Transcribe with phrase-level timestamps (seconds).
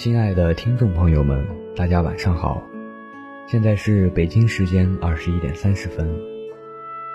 [0.00, 1.46] 亲爱的听众朋友们，
[1.76, 2.66] 大家晚上好，
[3.46, 6.08] 现在是北京时间二十一点三十分。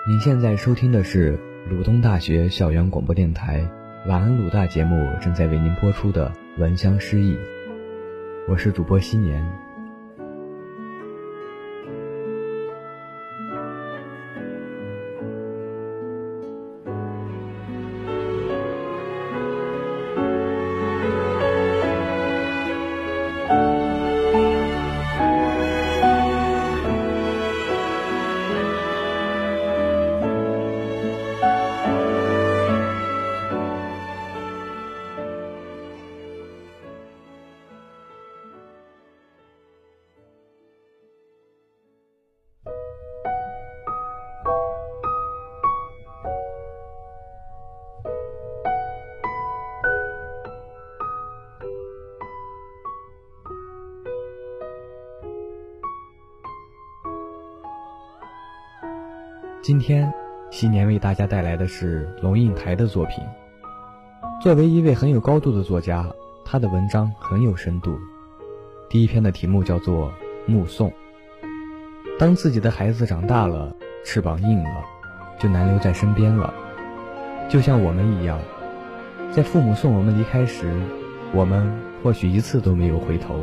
[0.06, 1.36] 您现在收听的是
[1.68, 3.68] 鲁东大学校园广播电台
[4.06, 7.34] “晚安鲁大”节目，正在为您播出的《闻香诗意》，
[8.46, 9.44] 我是主播新年。
[59.66, 60.14] 今天，
[60.48, 63.24] 新年为大家带来的是龙应台的作品。
[64.40, 66.08] 作为一位很有高度的作家，
[66.44, 67.98] 他的文章很有深度。
[68.88, 70.08] 第一篇的题目叫做
[70.46, 70.88] 《目送》。
[72.16, 74.84] 当自己的孩子长大了，翅膀硬了，
[75.36, 76.54] 就难留在身边了。
[77.48, 78.38] 就像我们一样，
[79.32, 80.72] 在父母送我们离开时，
[81.32, 81.68] 我们
[82.04, 83.34] 或许一次都没有回头。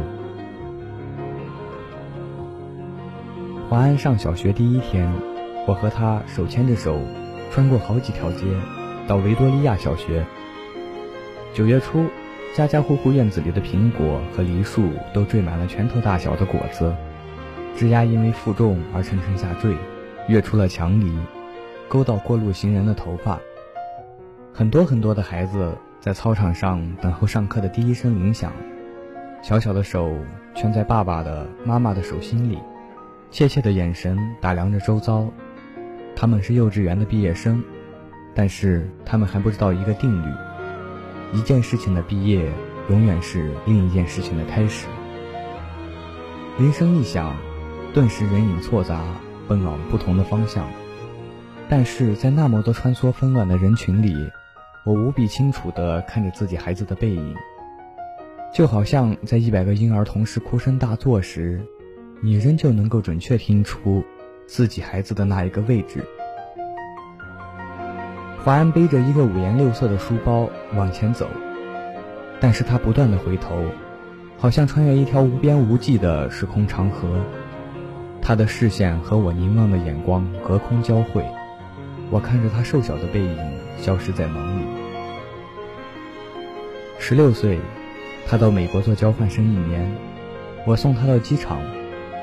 [3.68, 5.33] 华安上小学第一天。
[5.66, 7.00] 我和他手牵着手，
[7.52, 8.46] 穿过好几条街，
[9.08, 10.26] 到维多利亚小学。
[11.54, 12.06] 九月初，
[12.54, 16.94] 家家户户院子里的苹果和梨树都缀满了拳头大小的果子，
[17.78, 19.74] 枝丫因为负重而沉沉下坠，
[20.28, 21.18] 跃出了墙篱，
[21.88, 23.40] 勾到过路行人的头发。
[24.52, 28.52] 很多很多的孩子在操场上等候上课的第一声铃响，
[29.42, 30.14] 小小的手
[30.54, 32.60] 圈在爸爸的、妈妈的手心里，
[33.32, 35.26] 怯怯的眼神打量着周遭。
[36.16, 37.64] 他们是幼稚园的毕业生，
[38.34, 40.34] 但是他们还不知道一个定律：
[41.34, 42.50] 一件事情的毕业，
[42.90, 44.88] 永远是另一件事情的开始。
[46.58, 47.36] 铃声一响，
[47.94, 49.02] 顿时人影错杂，
[49.48, 50.66] 奔往不同的方向。
[51.68, 54.16] 但是在那么多穿梭纷乱的人群里，
[54.86, 57.36] 我无比清楚地看着自己孩子的背影，
[58.54, 61.60] 就好像在一百个婴儿同时哭声大作时，
[62.22, 64.04] 你仍旧能够准确听出。
[64.54, 66.06] 自己孩子的那一个位置，
[68.44, 71.28] 华安背着一个五颜六色的书包往前走，
[72.40, 73.66] 但是他不断的回头，
[74.38, 77.20] 好像穿越一条无边无际的时空长河。
[78.22, 81.26] 他的视线和我凝望的眼光隔空交汇，
[82.12, 83.38] 我看着他瘦小的背影
[83.80, 84.66] 消失在梦里。
[87.00, 87.58] 十六岁，
[88.28, 89.92] 他到美国做交换生一年，
[90.68, 91.60] 我送他到机场，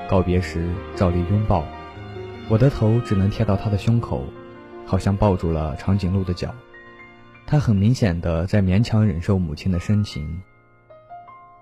[0.09, 1.65] 告别时照例拥抱。
[2.51, 4.25] 我的头只能贴到他的胸口，
[4.85, 6.53] 好像抱住了长颈鹿的脚。
[7.47, 10.43] 他很明显的在勉强忍受母亲的深情。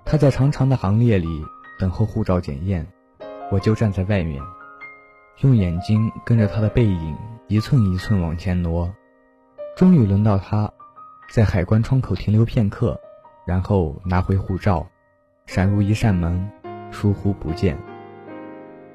[0.07, 1.29] 他在长长的行列里
[1.79, 2.87] 等候护照检验，
[3.51, 4.43] 我就站在外面，
[5.43, 7.17] 用眼睛跟着他的背影
[7.49, 8.91] 一寸一寸往前挪。
[9.77, 10.73] 终于轮到他，
[11.31, 12.99] 在海关窗口停留片刻，
[13.47, 14.89] 然后拿回护照，
[15.45, 16.51] 闪入一扇门，
[16.91, 17.77] 疏忽不见。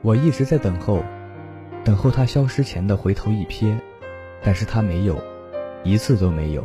[0.01, 1.03] 我一直在等候。
[1.83, 3.75] 等候他消失前的回头一瞥，
[4.41, 5.21] 但是他没有，
[5.83, 6.63] 一次都没有。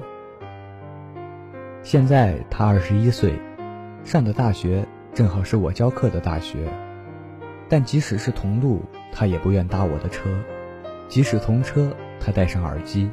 [1.83, 3.35] 现在他二十一岁，
[4.05, 6.69] 上的大学正好是我教课的大学，
[7.69, 8.81] 但即使是同路，
[9.11, 10.29] 他也不愿搭我的车；
[11.09, 13.11] 即使同车，他戴上耳机，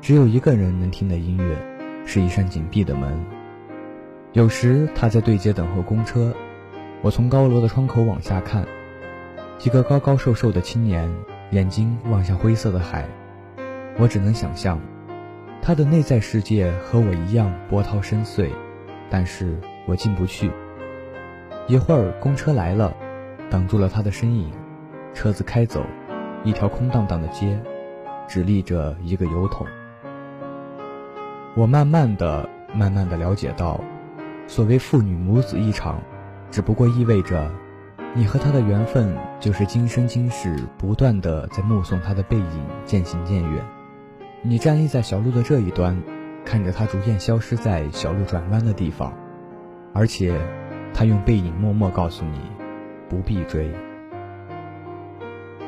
[0.00, 1.56] 只有一个人能听的音乐，
[2.06, 3.12] 是一扇紧闭的门。
[4.32, 6.32] 有时他在对街等候公车，
[7.02, 8.64] 我从高楼的窗口往下看，
[9.58, 11.10] 几个高高瘦瘦的青年。
[11.50, 13.04] 眼睛望向灰色的海，
[13.98, 14.80] 我只能想象，
[15.60, 18.50] 他的内在世界和我一样波涛深邃，
[19.10, 20.50] 但是我进不去。
[21.66, 22.94] 一会儿公车来了，
[23.50, 24.52] 挡住了他的身影，
[25.12, 25.84] 车子开走，
[26.44, 27.60] 一条空荡荡的街，
[28.28, 29.66] 只立着一个油桶。
[31.56, 33.80] 我慢慢的、慢慢的了解到，
[34.46, 36.00] 所谓父女母子一场，
[36.48, 37.50] 只不过意味着。
[38.12, 43.64] 你和他的缘分，就是今生今世不断的在目送他的背影渐行渐远。
[44.42, 45.98] 你站立在小路的这一端，
[46.44, 49.14] 看着他逐渐消失在小路转弯的地方，
[49.94, 50.38] 而且，
[50.92, 52.38] 他用背影默默告诉你，
[53.08, 53.70] 不必追。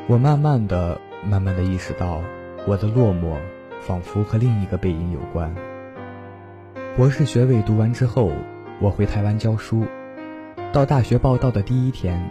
[0.07, 2.21] 我慢慢的、慢慢的意识到，
[2.67, 3.37] 我的落寞，
[3.81, 5.53] 仿佛和另一个背影有关。
[6.95, 8.31] 博士学位读完之后，
[8.79, 9.83] 我回台湾教书。
[10.71, 12.29] 到大学报到的第一天，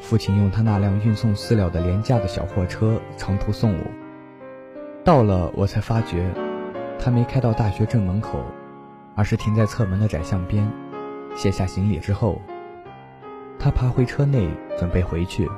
[0.00, 3.84] 父亲用他那辆运送饲料的廉价的小货车长途送我。
[5.04, 6.30] 到了，我才发觉，
[6.98, 8.40] 他没开到大学正门口，
[9.14, 10.70] 而是停在侧门的窄巷边。
[11.34, 12.40] 卸下行李之后，
[13.58, 14.48] 他爬回车内
[14.78, 15.48] 准备回去。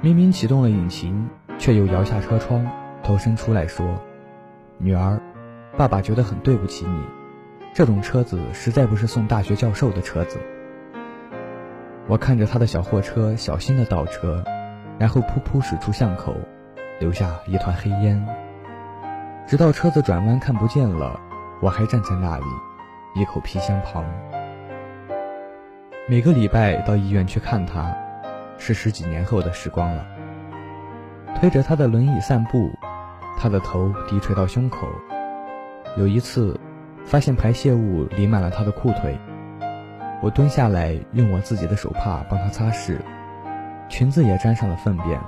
[0.00, 1.28] 明明启动了引擎，
[1.58, 2.66] 却又摇下车窗，
[3.02, 3.98] 头伸出来说
[4.78, 5.20] ：“女儿，
[5.76, 7.02] 爸爸觉得很对不起你。
[7.74, 10.38] 这种车子实在不是送大学教授的车子。”
[12.08, 14.42] 我看着他的小货车小心的倒车，
[14.98, 16.34] 然后噗噗驶出巷口，
[16.98, 18.26] 留下一团黑烟。
[19.46, 21.20] 直到车子转弯看不见了，
[21.60, 22.44] 我还站在那里，
[23.14, 24.02] 一口皮箱旁。
[26.06, 27.94] 每个礼拜到医院去看他，
[28.56, 30.06] 是十几年后的时光了。
[31.38, 32.70] 推着他的轮椅散步，
[33.38, 34.88] 他的头低垂到胸口。
[35.98, 36.58] 有一次，
[37.04, 39.18] 发现排泄物淋满了他的裤腿。
[40.20, 42.98] 我蹲下来，用我自己的手帕帮他擦拭，
[43.88, 45.20] 裙子也沾上了粪便。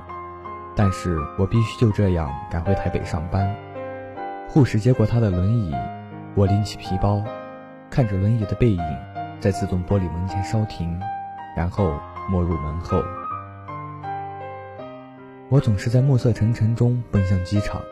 [0.77, 3.55] 但是我必须就这样赶回台北上班。
[4.49, 5.75] 护士接过他的轮椅，
[6.35, 7.23] 我拎起皮包，
[7.91, 8.83] 看着轮椅的背影
[9.41, 10.99] 在自动玻璃门前稍停，
[11.57, 11.93] 然后
[12.31, 13.03] 没入门后。
[15.49, 17.83] 我总是在暮色沉沉中奔向机场。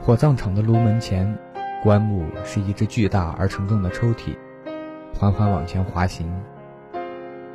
[0.00, 1.36] 火葬场的炉门前，
[1.82, 4.37] 棺木是一只巨大而沉重的抽屉。
[5.18, 6.32] 缓缓往前滑行，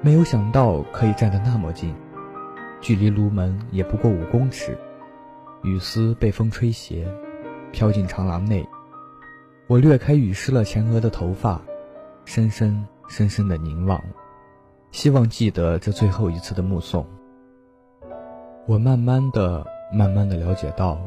[0.02, 1.96] 没有想到可以站得那么近，
[2.82, 4.78] 距离炉门也不过五公尺。
[5.62, 7.08] 雨丝被风吹斜，
[7.72, 8.68] 飘进长廊内。
[9.68, 11.62] 我掠开雨湿了前额的头发，
[12.26, 13.98] 深深深深的凝望，
[14.92, 17.08] 希望记得这最后一次的目送。
[18.68, 21.00] 我慢慢的、慢慢的了解到，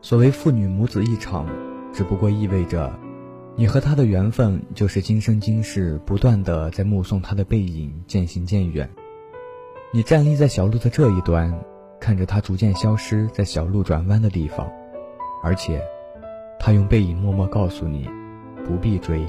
[0.00, 1.46] 所谓父女母子一场，
[1.92, 2.92] 只不过意味着。
[3.56, 8.90] 你和他的缘分，就是今生今世不断的在目送他的背影渐行渐远。
[9.92, 11.56] 你站立在小路的这一端，
[12.00, 14.68] 看着他逐渐消失在小路转弯的地方，
[15.40, 15.80] 而且，
[16.58, 18.08] 他用背影默默告诉你，
[18.64, 19.24] 不必追。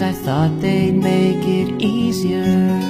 [0.00, 2.80] Cause I thought they'd make it easier.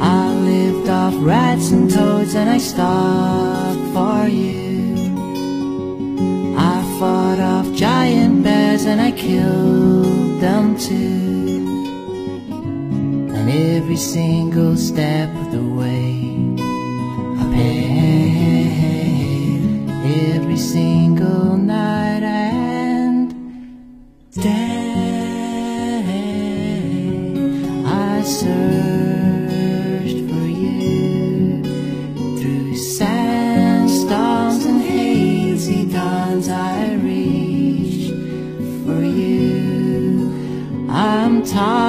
[0.00, 5.14] I lived off rats and toads and I stopped for you.
[6.58, 11.66] I fought off giant bears and I killed them too.
[13.34, 16.56] And every single step of the way,
[17.40, 18.43] I paid
[20.14, 23.34] every single night and
[24.30, 24.64] day.
[27.84, 28.60] I searched
[30.30, 31.62] for you
[32.38, 36.48] through sandstorms and hazy dawns.
[36.48, 38.10] I reached
[38.84, 40.86] for you.
[40.88, 41.83] I'm tired.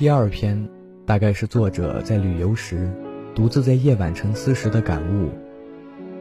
[0.00, 0.66] 第二篇，
[1.04, 2.90] 大概是作者在旅游时，
[3.34, 5.28] 独自在夜晚沉思时的感悟。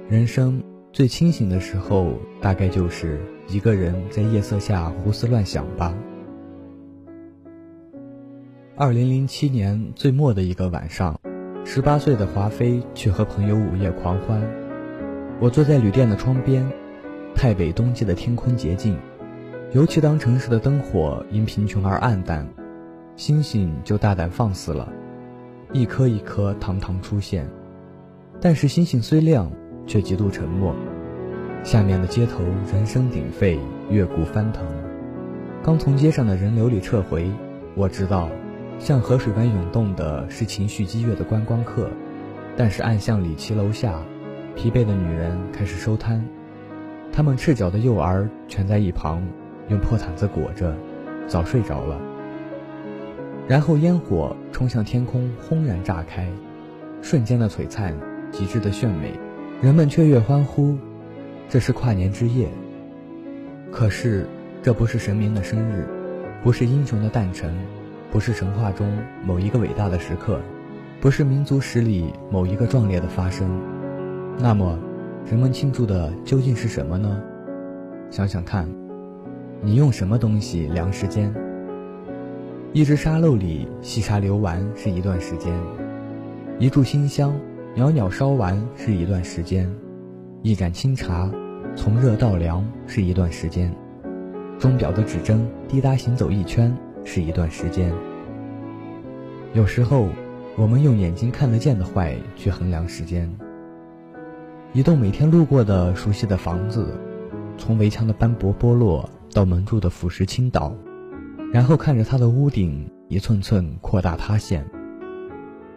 [0.09, 5.95] 人生最清醒的时候，大概就是一个人在夜色下胡思乱想吧。
[8.75, 11.17] 二零零七年最末的一个晚上，
[11.63, 14.41] 十八岁的华妃去和朋友午夜狂欢。
[15.39, 16.69] 我坐在旅店的窗边，
[17.33, 18.97] 太北冬季的天空洁净，
[19.71, 22.45] 尤其当城市的灯火因贫穷而暗淡。
[23.19, 24.87] 星星就大胆放肆了，
[25.73, 27.45] 一颗一颗堂堂出现。
[28.39, 29.51] 但是星星虽亮，
[29.85, 30.73] 却极度沉默。
[31.61, 33.59] 下面的街头人声鼎沸，
[33.89, 34.65] 乐鼓翻腾。
[35.61, 37.29] 刚从街上的人流里撤回，
[37.75, 38.29] 我知道，
[38.79, 41.89] 像河水般涌动的是情绪激越的观光客。
[42.55, 43.99] 但是暗巷里骑楼下，
[44.55, 46.25] 疲惫的女人开始收摊，
[47.11, 49.21] 她们赤脚的幼儿蜷在一旁，
[49.67, 50.73] 用破毯子裹着，
[51.27, 51.99] 早睡着了。
[53.49, 56.29] 然后烟火冲向天空，轰然炸开，
[57.01, 57.95] 瞬间的璀璨，
[58.31, 59.11] 极致的炫美，
[59.59, 60.77] 人们雀跃欢呼，
[61.49, 62.47] 这是跨年之夜。
[63.71, 64.27] 可是，
[64.61, 65.87] 这不是神明的生日，
[66.43, 67.51] 不是英雄的诞辰，
[68.11, 68.87] 不是神话中
[69.25, 70.39] 某一个伟大的时刻，
[71.01, 73.49] 不是民族史里某一个壮烈的发生。
[74.37, 74.77] 那么，
[75.25, 77.19] 人们庆祝的究竟是什么呢？
[78.11, 78.69] 想想看，
[79.59, 81.33] 你用什么东西量时间？
[82.71, 85.51] 一只沙漏里细沙流完是一段时间，
[86.59, 87.33] 一炷新香
[87.73, 89.67] 袅袅烧完是一段时间，
[90.43, 91.31] 一盏清茶
[91.75, 93.75] 从热到凉是一段时间，
[94.59, 96.71] 钟表的指针滴答行走一圈
[97.03, 97.91] 是一段时间。
[99.53, 100.07] 有时候，
[100.55, 103.27] 我们用眼睛看得见的坏去衡量时间。
[104.73, 106.95] 一栋每天路过的熟悉的房子，
[107.57, 110.71] 从围墙的斑驳剥落到门柱的腐蚀倾倒。
[111.51, 114.63] 然后看着他的屋顶一寸寸扩大塌陷。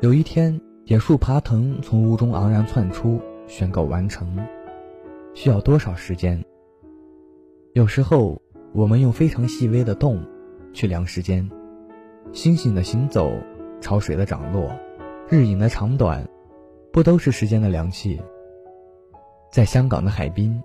[0.00, 4.38] 有一天，野树爬藤从屋中昂然窜出，宣告完成。
[5.32, 6.44] 需要多少时间？
[7.72, 8.38] 有时候，
[8.74, 10.22] 我们用非常细微的动
[10.74, 11.48] 去量时间。
[12.32, 13.32] 星星的行走，
[13.80, 14.70] 潮水的涨落，
[15.28, 16.28] 日影的长短，
[16.92, 18.20] 不都是时间的量器？
[19.50, 20.62] 在香港的海滨，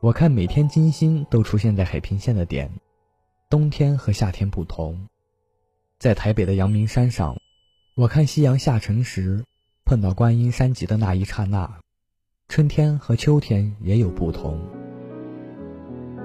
[0.00, 2.70] 我看每天金星都出现在海平线的点。
[3.50, 5.06] 冬天和夏天不同，
[5.98, 7.34] 在台北的阳明山上，
[7.94, 9.42] 我看夕阳下沉时，
[9.86, 11.80] 碰到观音山脊的那一刹那，
[12.50, 14.60] 春天和秋天也有不同。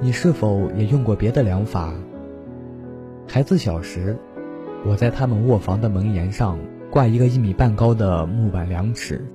[0.01, 1.93] 你是否也用过别的量法？
[3.25, 4.17] 孩子小时，
[4.85, 6.59] 我在他们卧房的门檐上
[6.91, 9.25] 挂一个一米半高的木板量尺，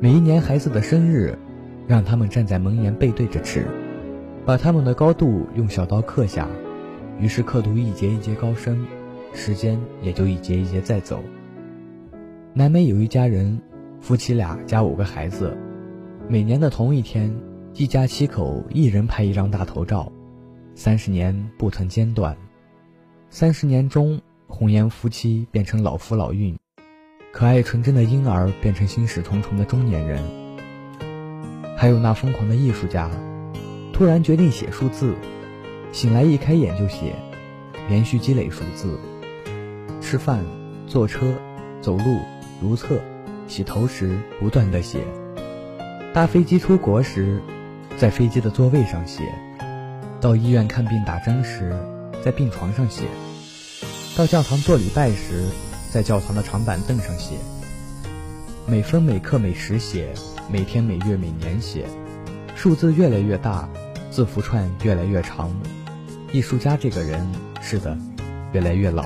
[0.00, 1.38] 每一年孩子的生日，
[1.86, 3.64] 让他们站在门檐背对着尺，
[4.44, 6.48] 把他们的高度用小刀刻下。
[7.20, 8.86] 于是刻度一节一节高升，
[9.32, 11.22] 时间也就一节一节在走。
[12.52, 13.60] 南美有一家人，
[14.00, 15.56] 夫妻俩加五个孩子，
[16.28, 17.34] 每年的同一天，
[17.74, 20.10] 一家七口一人拍一张大头照，
[20.74, 22.36] 三十年不曾间断。
[23.30, 26.56] 三十年中，红颜夫妻变成老夫老孕，
[27.32, 30.22] 可爱纯真的婴儿变成心事重重的中年人。
[31.76, 33.10] 还有那疯狂的艺术家，
[33.92, 35.14] 突然决定写数字。
[35.94, 37.14] 醒来一开眼就写，
[37.88, 38.98] 连续积累数字。
[40.00, 40.44] 吃饭、
[40.88, 41.32] 坐车、
[41.80, 42.18] 走路、
[42.60, 43.00] 如厕、
[43.46, 44.98] 洗头时不断的写。
[46.12, 47.40] 搭飞机出国时，
[47.96, 49.22] 在飞机的座位上写。
[50.20, 51.72] 到医院看病打针时，
[52.24, 53.04] 在病床上写；
[54.16, 55.44] 到教堂做礼拜时，
[55.92, 57.36] 在教堂的长板凳上写。
[58.66, 60.12] 每分每刻每时写，
[60.50, 61.86] 每天每月每年写，
[62.56, 63.68] 数字越来越大，
[64.10, 65.52] 字符串越来越长。
[66.34, 67.24] 艺术家这个人，
[67.60, 67.96] 是的，
[68.52, 69.04] 越来越老。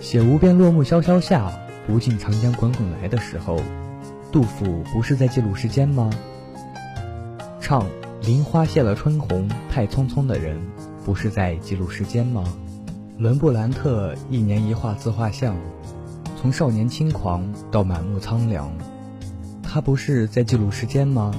[0.00, 1.52] 写无边落木萧萧下，
[1.86, 3.60] 不尽长江滚滚来的时候，
[4.32, 6.10] 杜甫不是在记录时间吗？
[7.60, 7.86] 唱
[8.22, 10.60] 林花谢了春红太匆匆的人，
[11.04, 12.42] 不是在记录时间吗？
[13.18, 15.54] 伦布兰特一年一画自画像。
[16.42, 18.68] 从少年轻狂到满目苍凉，
[19.62, 21.32] 他不是在记录时间吗？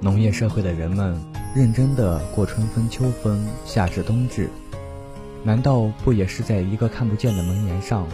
[0.00, 1.18] 农业社会的人们
[1.56, 4.50] 认真的过春分、秋分、夏至、冬至，
[5.42, 8.06] 难道不也是在一个看不见的门檐上，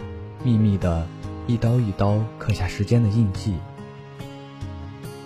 [0.45, 1.05] 秘密的
[1.49, 3.57] 一刀一刀刻下时间的印记？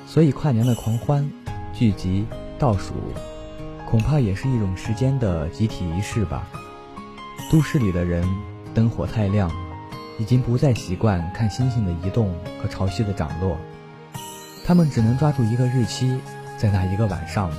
[0.06, 1.30] 所以跨年的狂欢、
[1.74, 2.24] 聚集、
[2.58, 2.94] 倒数，
[3.86, 6.48] 恐怕也是一种时间的集体仪式吧。
[7.52, 8.26] 都市里的人，
[8.72, 9.50] 灯火太亮。
[10.18, 13.58] 已经不再习惯看星星的移动和潮汐的涨落，
[14.64, 16.18] 他们只能抓住一个日期，
[16.56, 17.50] 在那一个晚上，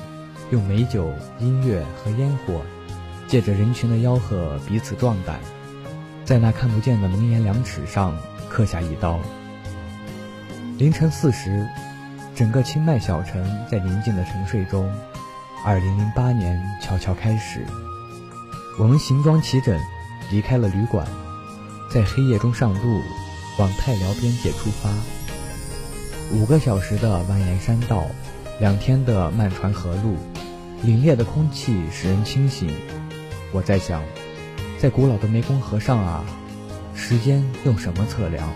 [0.52, 2.62] 用美酒、音乐和烟火，
[3.28, 5.40] 借着人群的吆喝彼此壮胆，
[6.24, 8.18] 在那看不见的龙岩两尺上
[8.50, 9.20] 刻下一刀。
[10.78, 11.68] 凌晨四时，
[12.36, 14.90] 整个清迈小城在宁静的沉睡中，
[15.66, 17.66] 二零零八年悄悄开始，
[18.80, 19.78] 我们行装齐整，
[20.32, 21.06] 离开了旅馆。
[21.90, 23.02] 在黑夜中上路，
[23.58, 24.90] 往太辽边界出发。
[26.34, 28.04] 五个小时的蜿蜒山道，
[28.60, 30.18] 两天的漫船河路，
[30.86, 32.70] 凛冽的空气使人清醒。
[33.52, 34.04] 我在想，
[34.78, 36.24] 在古老的湄公河上啊，
[36.94, 38.48] 时间用什么测量？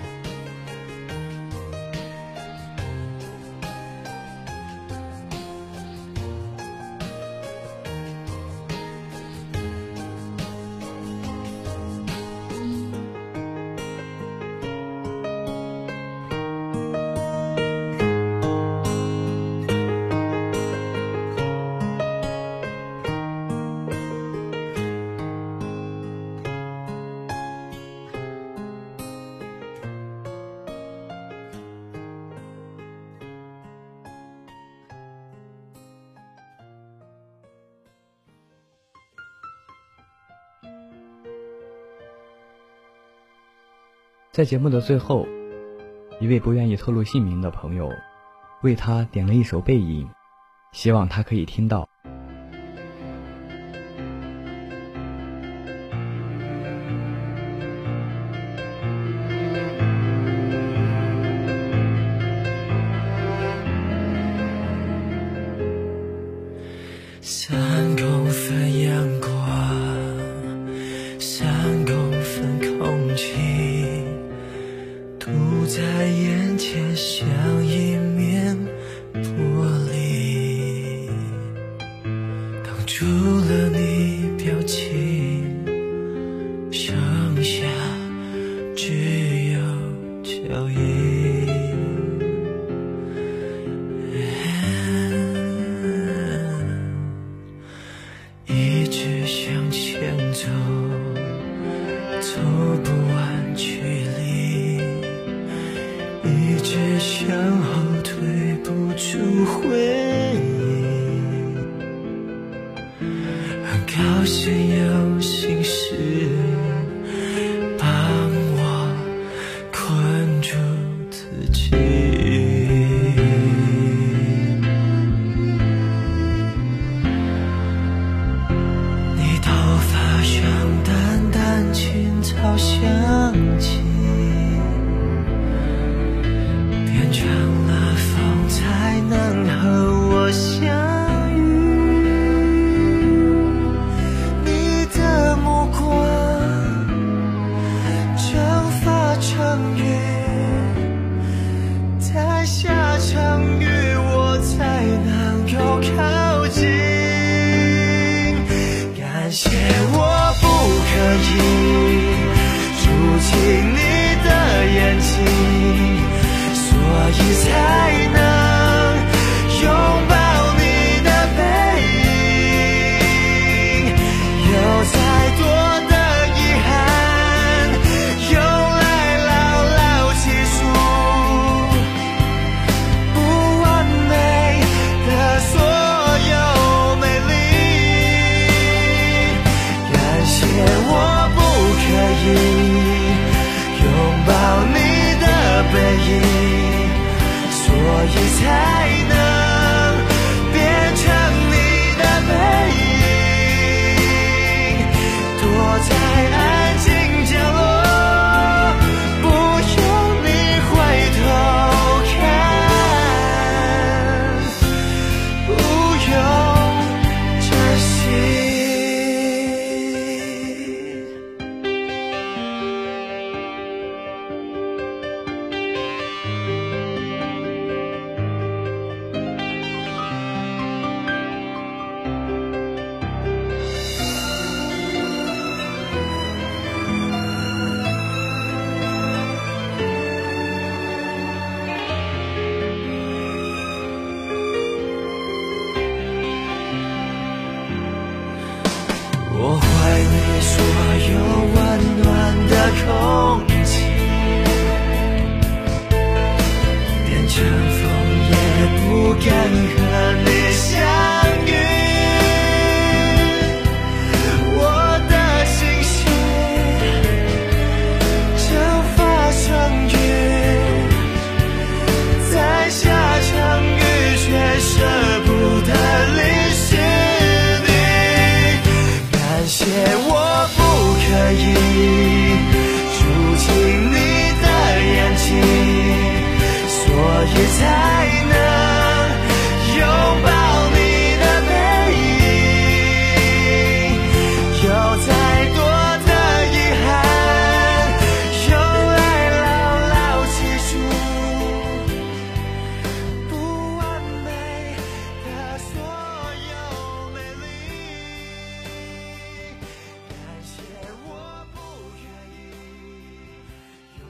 [44.32, 45.28] 在节目的最后，
[46.22, 47.92] 一位不愿意透露姓名的朋友，
[48.64, 50.08] 为他点了一首《背影》，
[50.72, 51.91] 希望他可以听到。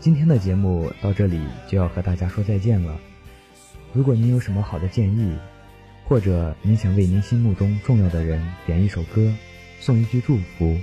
[0.01, 2.97] 今天的节目到这里就要和大家说再见了。
[3.93, 5.37] 如果您有什么好的建议，
[6.05, 9.31] 或者您想为您心目中重要的人点一首歌，
[9.79, 10.75] 送一句祝福，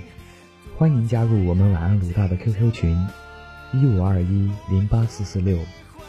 [0.77, 2.97] 欢迎加入我们晚安鲁大的 QQ 群：
[3.73, 5.59] 一五二一零八四四六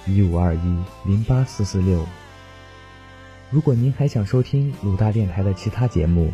[0.06, 2.06] 一五二一零八四四六。
[3.50, 6.30] 如果您还想收听鲁大电台的其他节目，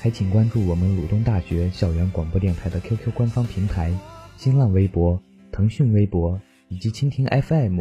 [0.00, 3.92] 还请关注我们鲁东大学校园广播电台的 QQ 官方平台、
[4.38, 5.20] 新浪微博。
[5.50, 7.80] 腾讯微博以及蜻蜓 FM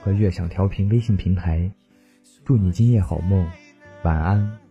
[0.00, 1.70] 和悦享调频微信平台，
[2.44, 3.46] 祝你今夜好梦，
[4.04, 4.67] 晚安。